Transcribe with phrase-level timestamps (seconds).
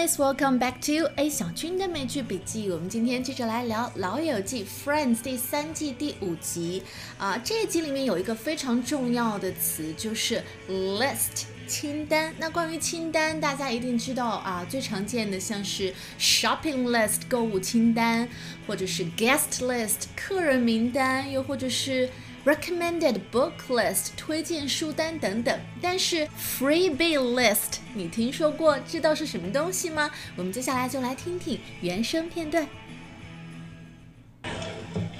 [0.00, 2.70] guys, welcome back to A 小军的美剧笔记。
[2.70, 6.82] 我们今天接着来聊《老友记》Friends 第三季第五集
[7.18, 7.36] 啊。
[7.44, 12.34] 这一集里面有一个非常重要的词，就是 list 清单。
[12.38, 18.26] 那关于清单，大家一定知道啊，最常见的像是 shopping list 购物清单，
[18.66, 22.08] 或者是 guest list 客人名单，又或者是
[22.45, 30.11] recommended book list 推荐书单等等，但是 freebie list 你听说过知道是什么东西吗？
[30.35, 32.67] 我们接下来就来听听原声片段。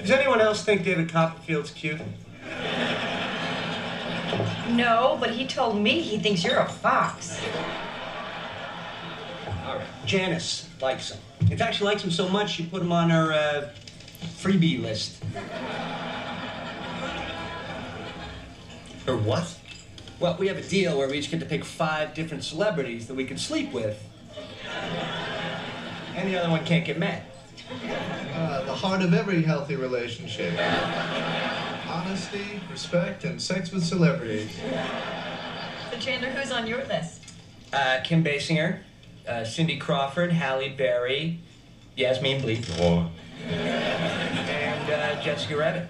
[0.04, 2.00] Does anyone else think David Copperfield's cute?
[4.70, 7.38] No, but he told me he thinks you're a fox.
[9.66, 9.86] All right.
[10.06, 11.18] Janice likes him.
[11.50, 13.68] In fact, she likes him so much she put him on her uh,
[14.40, 15.22] freebie list.
[19.07, 19.55] Or what?
[20.19, 23.15] Well, we have a deal where we each get to pick five different celebrities that
[23.15, 24.01] we can sleep with.
[26.15, 27.23] And the other one can't get mad.
[28.35, 30.53] Uh, the heart of every healthy relationship.
[31.87, 34.49] Honesty, respect, and sex with celebrities.
[35.91, 37.23] So, Chandler, who's on your list?
[37.73, 38.79] Uh, Kim Basinger,
[39.27, 41.39] uh, Cindy Crawford, Halle Berry,
[41.95, 43.09] Yasmin Bleak, Oh.
[43.47, 45.87] and uh, Jessica Rabbit.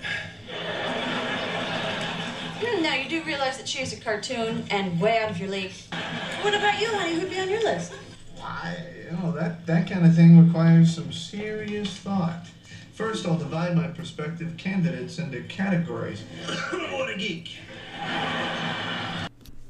[2.61, 5.73] Hmm, Now, you do realize that she's a cartoon and way out of your league.
[6.43, 7.15] What about you, honey?
[7.15, 7.93] Who'd be on your list?
[8.43, 12.47] I, you know, that, that kind of thing requires some serious thought.
[12.95, 16.23] First, I'll divide my prospective candidates into categories.
[16.91, 17.59] what a geek.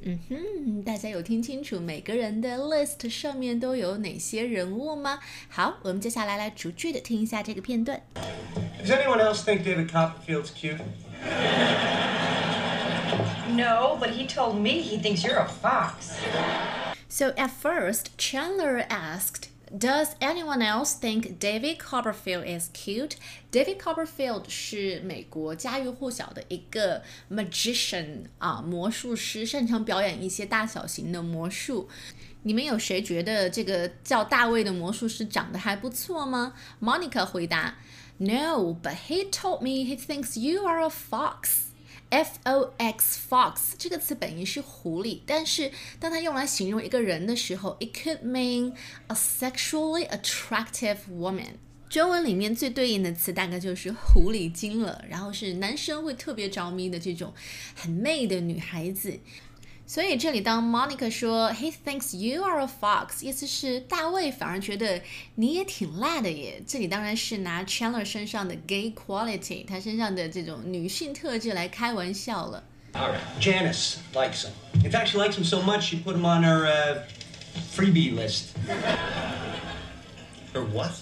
[0.09, 5.19] 嗯哼，大家有听清楚每个人的 list 上面都有哪些人物吗？
[5.49, 8.01] 好，我们接下来来逐句的听一下这个片段。
[8.81, 10.79] Does anyone else think David Copperfield's cute?
[13.51, 16.17] No, but he told me he thinks you're a fox.
[17.09, 23.17] So at first, Chandler asked, Does anyone else think David Copperfield is cute?
[23.51, 31.89] David Copperfield 是美国家喻户晓的一个 magician 啊，魔术师，擅长表演一些大小型的魔术。
[32.45, 36.53] 你们有谁觉得这个叫大卫的魔术师长得还不错吗？
[36.81, 37.75] Monica 回答，
[38.19, 41.70] No, but he told me he thinks you are a fox.
[42.12, 48.74] F O X fox 这个词本意是狐狸，但是当它用来形容一个人的时候，it could mean
[49.08, 51.54] a sexually attractive woman。
[51.90, 57.34] 中文里面最对应的词大概就是狐狸精了，然后是男生会特别着迷的这种
[57.76, 59.18] 很媚的女孩子。
[59.91, 65.01] 所以这里当 Monica 说 He thinks you are a fox，意思是大卫反而觉得
[65.37, 66.61] 你也挺辣的耶。
[66.67, 72.65] 这里当然是拿 Chandler 身上的 gay quality，他身上的这种女性特质来开玩笑了。
[72.95, 73.21] All right.
[73.41, 74.51] Janice likes him.
[74.83, 77.03] In fact, she likes him so much she put him on her uh,
[77.75, 78.57] freebie list.
[80.55, 80.93] Or what?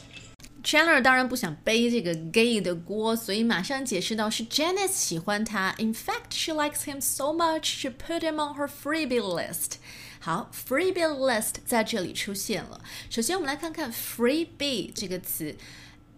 [0.70, 5.74] Chandler 当然不想背这个 gay 的锅，所以马上解释到是 Janice 喜欢他。
[5.80, 9.78] In fact, she likes him so much she put him on her freebie list.
[10.20, 12.82] 好，freebie list 在这里出现了。
[13.10, 15.56] 首先，我们来看看 freebie 这个词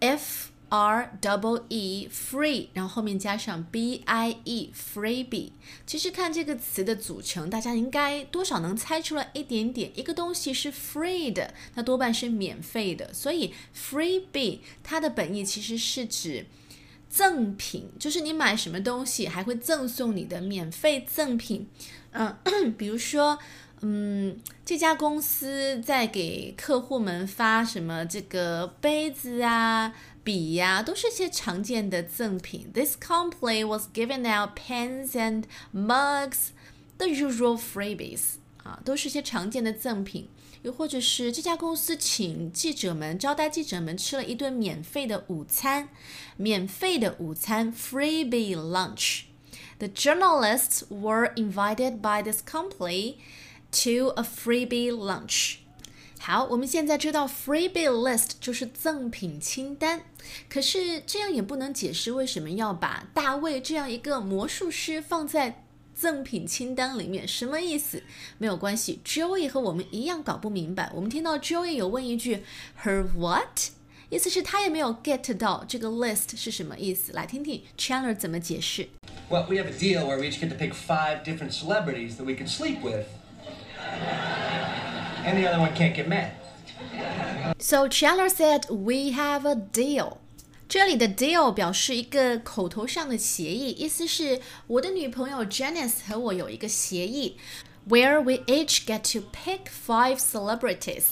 [0.00, 5.50] ，f r double e free，然后后面加上 b i e freebie。
[5.86, 9.92] 其实看这个词的组成，大家应该多少能猜出来一点点。
[9.94, 16.46] 一个东西是 free 的，那多半是免费的，所以 freebie 它的本意其实是指
[17.10, 21.68] 赠品，就是你买什么东西还会赠送你的免费赠品。
[22.12, 22.34] 嗯、
[22.78, 23.38] 比如说。
[23.84, 29.92] 嗯，这家公司在给客户们发什么这个杯子啊、
[30.23, 32.71] 笔呀、都是一些常见的赠品。
[32.73, 35.43] This company was giving out pens and
[35.73, 36.49] mugs,
[36.97, 40.29] the usual freebies 啊，都是一些常见的赠品。
[40.63, 45.89] 又或者是这家公司请记者们招待记者们吃了一顿免费的午餐，
[46.35, 53.17] 免费的午餐 freebie lunch。The journalists were invited by this company
[53.83, 55.59] to a freebie lunch。
[56.24, 60.02] 好，我们现在知道 freebie list 就是赠品清单，
[60.48, 65.64] 可是这样也不能解释为什么要把大卫这样一个魔术师放在
[65.96, 68.04] 赠品清单里面，什么意思？
[68.38, 70.92] 没有关系，Joey 和我们一样搞不明白。
[70.94, 72.44] 我们听到 Joey 有问一句
[72.84, 73.70] Her what？
[74.08, 77.12] 意思是他也没有 get 到这个 list 是什么意思。
[77.12, 78.88] 来听听 Chandler 怎么解释。
[79.28, 82.36] Well, we have a deal where we each get to pick five different celebrities that we
[82.36, 83.06] can sleep with.
[85.25, 86.31] And the other one can't get mad.
[87.59, 90.17] So Chandler said, "We have a deal."
[90.69, 97.37] 这里的 deal 表示一个口头上的协议，意思是我的女朋友 Janice 和我有一个协议，
[97.87, 101.03] where we each get to pick five celebrities。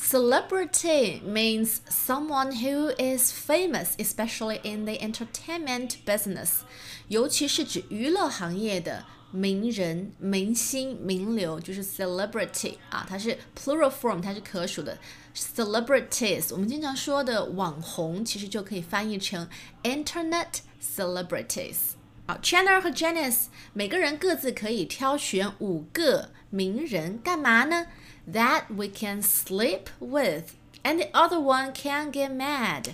[0.00, 6.60] Celebrity means someone who is famous, especially in the entertainment business，
[7.08, 14.97] 尤其是指娱乐行业的 名人、明星、名流，就是 celebrity 啊，它是 plural form，它是可数的。
[15.35, 19.49] Celebrities，我们经常说的网红，其实就可以翻译成
[19.81, 21.93] internet celebrities。
[22.27, 27.87] 好，Chandler 和 Janice 每个人各自可以挑选五个名人，干嘛呢
[28.31, 30.51] ？That we can sleep with,
[30.83, 32.91] and the other one can get mad。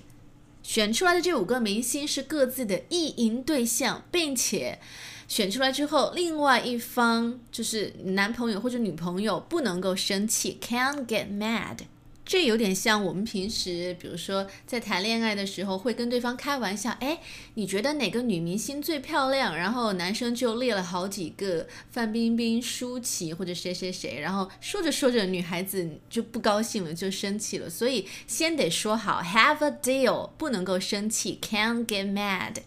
[0.63, 4.79] 选出来的这五个明星是各自的意淫对象，并且
[5.29, 11.77] 选出来之后，另外一方就是男朋友或者女朋友不能够生气，can't get mad。
[12.25, 17.19] 这有点像我们平时，比如说在谈恋爱的时候，会跟对方开玩笑，哎，
[17.53, 19.55] 你觉得哪个女明星最漂亮？
[19.55, 27.69] 然后男生就列了好几个，范冰冰、舒淇或者谁谁谁，然后说着说着，女孩子就不高兴了，就生气了。
[27.69, 32.57] 所以先得说好，have a deal，不能够生气，can't get mad。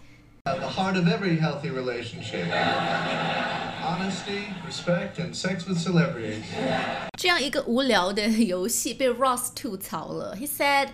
[0.46, 2.48] At the heart of every healthy relationship.
[3.84, 6.44] Honesty, respect, and sex with celebrities.
[7.18, 10.36] 这样一个无聊的游戏被 Ross 吐槽了。
[10.36, 10.90] He said,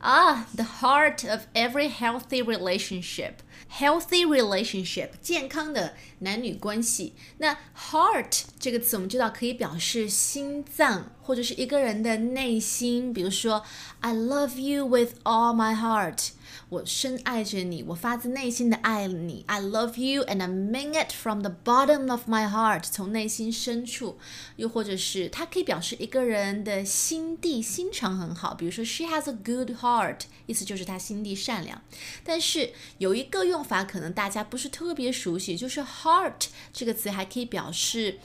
[0.00, 3.34] "Ah, the heart of every healthy relationship."
[3.70, 7.14] Healthy relationship，健康的男女关系。
[7.36, 13.12] 那 heart 这个词我们知道可以表示心脏，或者是一个人的内心。
[13.12, 13.62] 比如说，
[14.00, 16.30] I love you with all my heart。
[16.69, 19.43] 我深爱着你，我发自内心的爱你。
[19.47, 24.17] I love you and I mean it from the bottom of my heart，从内心深处。
[24.55, 31.81] 又或者是它可以表示一个人的心地心肠很好，比如说 She has a good heart，意思就是她心地善良。
[32.23, 38.19] 但是有一个用法可能大家不是特别熟悉，就是 heart 这个词还可以表示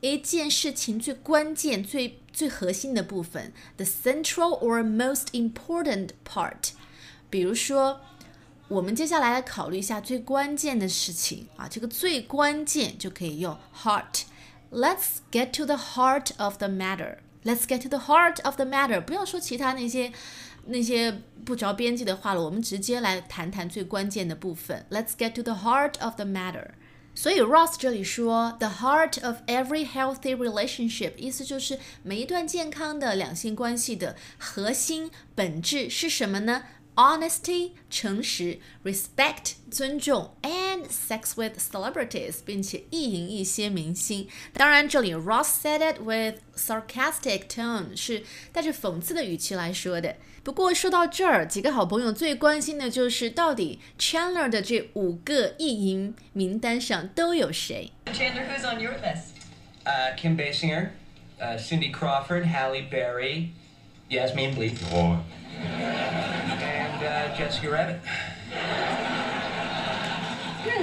[0.00, 6.70] 一件事情最关键、最最核心的部分，the central or most important part。
[7.30, 8.00] 比如说，
[8.68, 14.24] 我们接下来来考虑一下最关键的事情啊，这个最关键就可以用 heart。
[14.70, 17.18] Let's get to the heart of the matter.
[17.42, 19.00] Let's get to the heart of the matter.
[19.00, 20.12] 不要说其他那些
[20.66, 24.86] 那些不着边际的话了，我们直接来谈谈最关键的部分。
[24.90, 26.72] Let's get to the heart of the matter.
[27.12, 36.62] 所以 Ross 这里说，the heart of every healthy relationship，意思就是每一段健康的两性关系的核心本质是什么呢
[36.95, 44.27] ？honesty 诚实，respect 尊重，and sex with celebrities，并且意淫一些明星。
[44.53, 48.23] 当然，这里 Ross said it with sarcastic tone，是
[48.53, 50.15] 带着讽刺的语气来说的。
[50.43, 59.33] 不过说到这儿，几个好朋友最关心的就是到底 Chandler 的这五个意淫名单上都有谁Chandler, who's on your list?
[59.83, 60.91] Uh, Kim Basinger,
[61.41, 63.49] uh, Cindy Crawford, Halle Berry,
[64.09, 64.75] Yasmin Bleak,
[67.29, 67.99] and uh, Jessica Rabbit.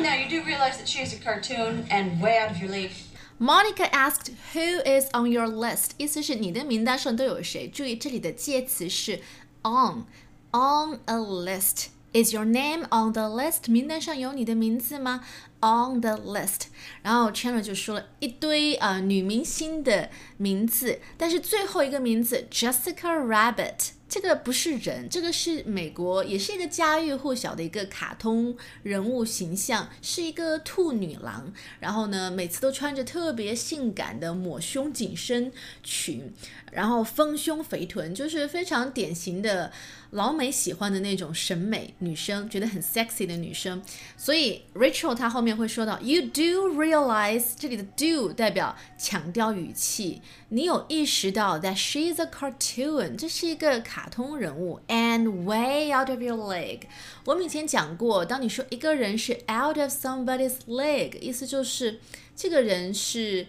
[0.01, 2.93] Now, you do realize that she is a cartoon and way out of your league.
[3.39, 7.69] Monica asked, "Who is on your list?" 意思是你的名单上都有谁？
[7.69, 9.21] 注意这里的介词是
[9.63, 10.07] on
[10.53, 11.89] on a list.
[12.13, 13.71] Is your name on the list？
[13.71, 15.25] 名单上有你的名字吗？
[15.61, 16.67] On the list。
[17.03, 23.93] 然后 Chandler 就说了一堆啊、呃、女明星的名字，但是最后一个名字 Jessica Rabbit。
[24.10, 31.54] 这个不是人，这个是美国，也是一个家喻户晓的一个卡通人物形象，是一个兔女郎。
[31.82, 35.52] 然后呢，每次都穿着特别性感的抹胸紧身
[35.84, 36.34] 裙，
[36.72, 39.72] 然后丰胸肥臀，就是非常典型的
[40.12, 43.82] 老美喜欢的那种审美女生，觉得很 sexy 的女生。
[44.16, 56.38] 所以 Rachel 她后面会说到，You do realize 这里的 do 代表强调语气，你有意识到 that she's a cartoon，这是一个卡通人物，and way out of your
[56.38, 56.82] leg。
[57.26, 62.00] 我们以前讲过，当你说一个人是 out of somebody's leg，意思就是
[62.36, 63.48] 这个人是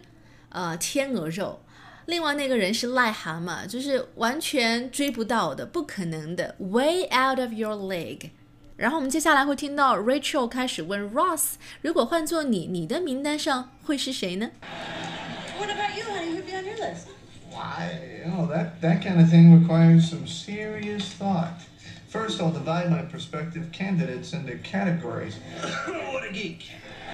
[0.49, 1.61] 呃天鹅肉。
[2.08, 8.32] 另外那个人是癞蛤蟆，就是完全追不到的，不可能的，way out of your league。
[8.76, 14.52] 然后我们接下来会听到 Rachel 开始问 Ross，如果换做你，你的名单上会是谁呢？
[15.58, 16.36] What about you, honey?
[16.36, 17.08] Who'd be on your list?
[17.52, 21.62] Why, you know, that, that kind of thing requires some serious thought.
[22.10, 25.36] First, I'll divide my prospective candidates into categories.
[26.12, 26.64] what a geek.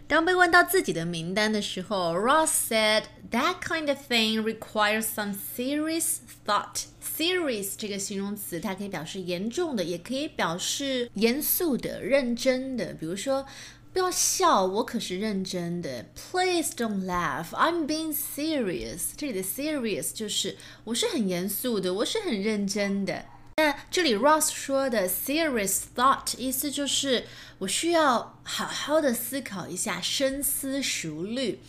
[0.07, 3.03] 当被问到自己的名单的时候，Ross said
[3.34, 6.84] that kind of thing requires some serious thought.
[7.02, 12.94] Serious 这个形容词，它可以表示严重的，也可以表示严肃的、认真的。
[12.94, 13.44] 比如说，
[13.92, 16.06] 不要笑，我可是认真的。
[16.14, 19.10] Please don't laugh, I'm being serious。
[19.16, 23.26] 这里的 serious 就是我是很严肃的，我是很认真的。
[23.57, 27.25] 那这里 Ross 说的 serious thought 意思就是
[27.57, 31.59] 我需要好好的思考一下，深思熟虑。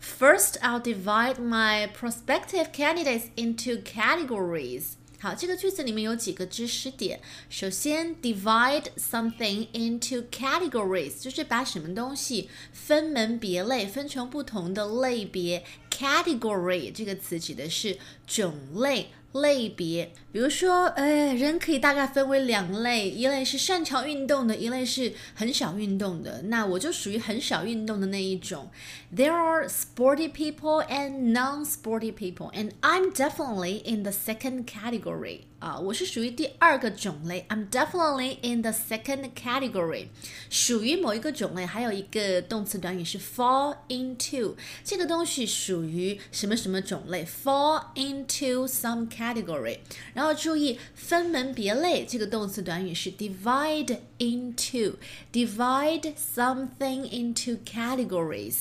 [0.00, 4.94] First, I'll divide my prospective candidates into categories.
[5.18, 7.20] 好，这个句子里面有几个知识点。
[7.48, 15.64] 首先，divide something into categories，就是把什么东西分门别类，分成不同的类别。
[15.98, 19.08] Category 这个词指的是种类。
[19.34, 26.42] 类别，比如说，呃，人可以大概分为两类，一类是擅长运动的，一类是很少运动的。
[26.42, 28.70] 那我就属于很少运动的那一种。
[29.12, 35.40] There are sporty people and non-sporty people, and I'm definitely in the second category.
[35.58, 37.46] 啊，我是属于第二个种类。
[37.48, 40.08] I'm definitely in the second category，
[40.50, 41.64] 属于某一个种类。
[41.64, 44.54] 还有一个动词短语是 fall into，
[44.84, 49.79] 这个东西属于 于什么什么种类？fall into some category。
[50.13, 58.55] 然后注意分门别类，这个动词短语是 divide into，divide something into categories。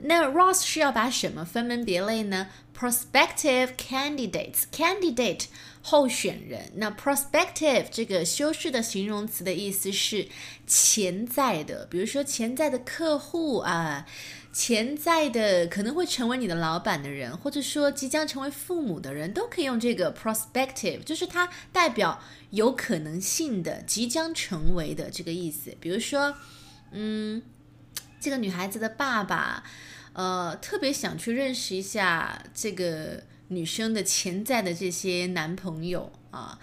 [0.00, 2.46] 那 Ross 是要把什么分门别类呢
[2.78, 5.46] ？Prospective candidates，candidate
[5.82, 6.70] 候选人。
[6.76, 10.28] 那 prospective 这个修饰的形容词的意思是
[10.68, 14.06] 潜在的，比如说潜在的客户啊，
[14.52, 25.76] 潜在的可能会成为你的老板的人，或者说即将成为父母的人，都可以用这个 prospective，就是它代表有可能性的、即将成为的这个意思。
[25.80, 26.34] 比如说，
[26.92, 27.42] 嗯。
[28.20, 29.62] 这个女孩子的爸爸，
[30.12, 36.58] 呃，特别想去认识一下这个女生的潜在的这些男朋友啊。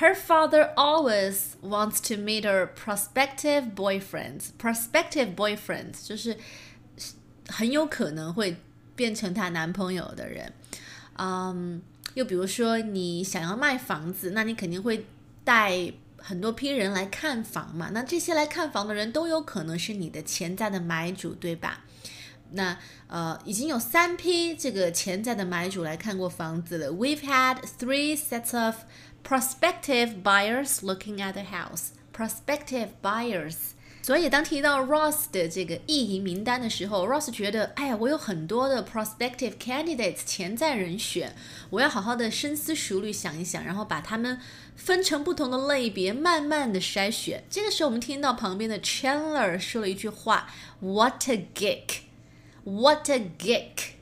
[0.00, 4.48] Her father always wants to meet her prospective boyfriends.
[4.58, 6.36] Prospective boyfriends 就是
[7.48, 8.56] 很有可能会
[8.94, 10.52] 变成她男朋友的人。
[11.18, 11.82] 嗯，
[12.14, 15.04] 又比如说你想要卖房子，那你肯定会
[15.42, 15.92] 带。
[16.20, 21.84] 很多批人来看房嘛，那这些来看房的人都有可能是你的潜在的买主，对吧？
[22.50, 22.76] 那
[23.06, 26.88] 呃，已经有三批这个潜在的买主来看过房子了。
[26.90, 28.78] We've had three sets of
[29.22, 31.90] prospective buyers looking at the house.
[32.12, 33.54] Prospective buyers.
[34.07, 41.33] 所以，当提到 Ross 的这个意淫名单的时候，Ross 觉得，哎呀，我有很多的 prospective candidates 潜在人选，
[41.69, 44.37] 我要好好的深思熟虑想一想，然后把他们
[44.75, 47.45] 分成不同的类别，慢慢的筛选。
[47.49, 52.01] 这个时候，我们听到旁边的 Chandler 说了一句话：“What a geek!
[52.65, 53.93] What a geek!”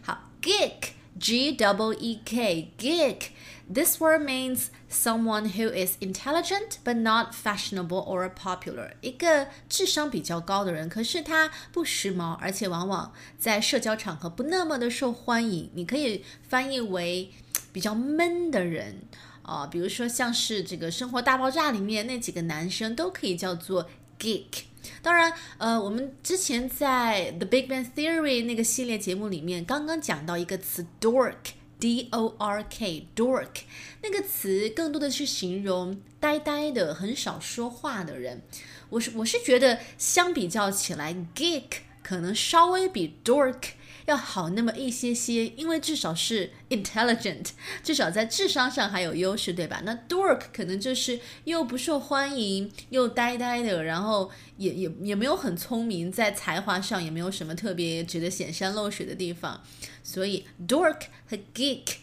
[0.00, 8.91] 好，geek，G double E K，geek。This word means someone who is intelligent but not fashionable or popular。
[9.01, 15.69] 一个智商比较高的人，可是他不时髦，而且往往在社交场合不那么的受欢迎。
[15.73, 17.31] 你可以翻译为
[17.71, 19.01] 比较闷的人
[19.41, 24.63] 啊，比如说像是这个《生活大爆炸》里面那几个男生都可以叫做 geek。
[25.01, 31.33] 当然，呃，我们之前在《The Big Bang Theory》那个系列节目里面刚刚讲到一个词 dork。
[31.79, 33.61] D O R K dork
[34.01, 38.41] 那个词更多的是形容呆呆的、很少说话的人。
[38.89, 41.63] 我是我是觉得相比较起来，geek
[42.03, 43.69] 可能稍微比 dork
[44.05, 47.49] 要好那么一些些，因为至少是 intelligent，
[47.83, 49.81] 至少在智商上还有优势，对吧？
[49.83, 59.63] 那 dork 可能就是又不受欢迎，又呆呆的，然后也也也没有很聪明，在才华上也没有什么特别值得显山露水的地方。
[60.03, 61.95] 所以，dork 和 geek，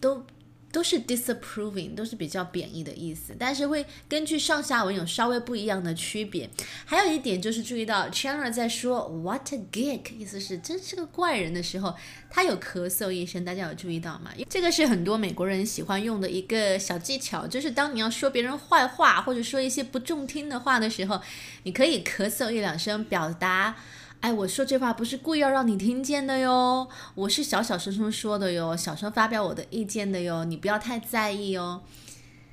[0.00, 0.26] 都
[0.70, 6.48] 都是 disapproving，都是比较贬义的意思，但是会根据上下文有稍微不一样的区别。
[6.84, 11.94] 还有一点就是注意到，Chandler 在说 what a geek，意思是真是个怪人的时候，
[12.28, 14.30] 他有咳嗽一声，大家有注意到吗？
[14.50, 21.20] 这个是很多美国人喜欢用的一个小技巧，就是当你要说别人坏话或者说一些不中听的话的时候，
[21.62, 23.76] 你可以咳嗽一两声，表达。
[24.20, 31.82] 哎，我说这话不是故意要让你听见的哟，我是小小声声说的哟，小声发表我的意见的哟，你不要太在意哦。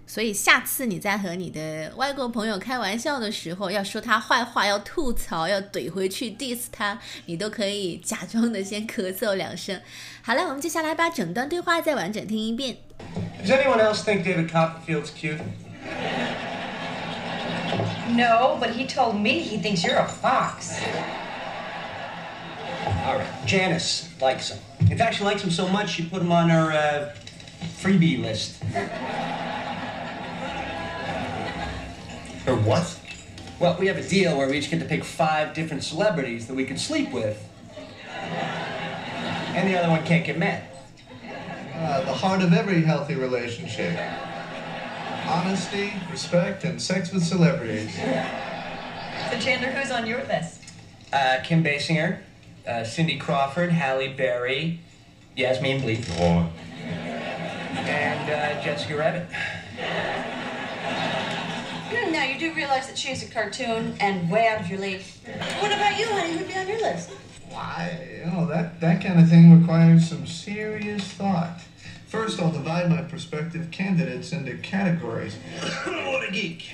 [0.05, 9.81] 所以下次你在和你的外国朋友开玩笑的时候，要说他坏话，要吐槽，要怼回去 diss 他，你都可以假装的先咳嗽两声。
[10.21, 12.77] 好了，我们接下来把整段对话再完整听一遍。
[13.43, 15.39] Does anyone else think David Copperfield's cute?
[18.09, 20.75] No, but he told me he thinks you're a fox.
[23.05, 23.45] All right.
[23.45, 24.59] Janice likes him.
[24.89, 27.15] In fact, she likes him so much she put him on her uh,
[27.79, 28.63] freebie list.
[32.43, 32.99] Her what?
[33.59, 36.55] Well, we have a deal where we each get to pick five different celebrities that
[36.55, 37.47] we can sleep with.
[39.55, 40.63] And the other one can't get mad.
[41.75, 43.97] Uh, the heart of every healthy relationship.
[45.25, 47.93] Honesty, respect, and sex with celebrities.
[47.95, 50.61] So, Chandler, who's on your list?
[51.11, 52.19] Uh, Kim Basinger,
[52.67, 54.79] uh, Cindy Crawford, Halle Berry,
[55.35, 56.49] Yasmin Bleak, Oh,
[56.83, 59.27] and uh, Jessica Rabbit.
[62.11, 65.03] Now, you do realize that she's a cartoon and way out of your league.
[65.59, 66.37] What about you, honey?
[66.37, 67.09] Who'd be on your list?
[67.49, 71.59] Why, you know, that, that kind of thing requires some serious thought.
[72.07, 75.35] First, I'll divide my prospective candidates into categories.
[75.85, 76.71] what a geek.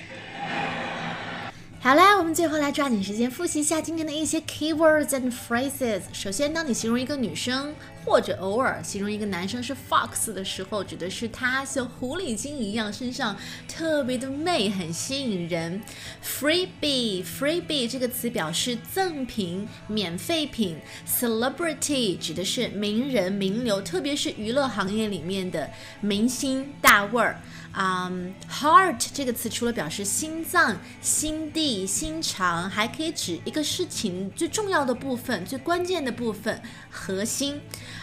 [1.84, 6.02] 好啦，我们最后来抓紧时间复习一下今天的一些 keywords and phrases。
[6.12, 7.74] 首先，当你形容一个女生，
[8.04, 13.36] 或者偶尔形容一个男生是 fox 的时候，指的是他像狐狸精一样，身上
[13.66, 15.82] 特别的媚，很吸引人。
[16.24, 20.78] freebie，freebie 这个词表示赠品、免费品。
[21.04, 25.68] celebrity 指的是名人、名流，特别是娱乐行业里面的
[26.00, 27.40] 明星大腕儿。
[27.72, 36.60] 啊、um,，heart 这个词除了表示心脏、心地、心肠，还可以指一个事情最重要的部分、最关键的部分、
[36.90, 37.58] 核心。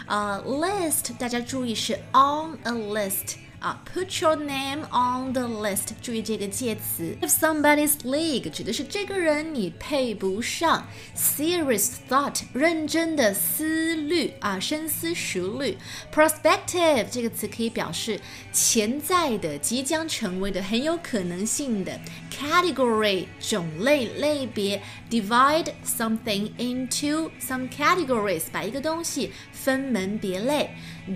[0.08, 3.36] 呃、，list 大家注意是 on a list。
[3.60, 7.18] 啊，put your name on the list，注意这个介词。
[7.22, 10.88] If somebody's league 指的是这个人你配不上。
[11.16, 15.78] Serious thought，认真的思虑啊，深思熟虑。
[16.14, 18.22] Prospective 这个词可以表示
[18.54, 22.00] 潜在的、即将成为的、很有可能性的。
[22.32, 24.82] Category 种类、类别。
[25.10, 30.70] Divide something into some categories，把一个东西分门别类。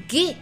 [0.09, 0.35] Geek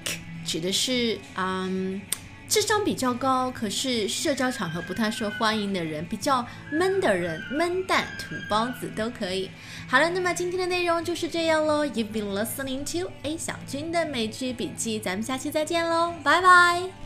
[0.51, 2.01] 指的是嗯，
[2.50, 9.50] 智商比较高，可是社交场合不太受欢迎的人，比较闷的人，闷蛋、土包子都可以。
[9.87, 11.85] 好了，那么今天的内容就是这样喽。
[11.85, 17.00] You've been listening to A 小军的美剧笔记，咱们下期再见喽，拜拜。